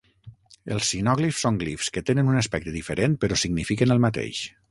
[0.75, 4.43] Els sinòglifs són glifs que tenen un aspecte diferent però signifiquen el mateix.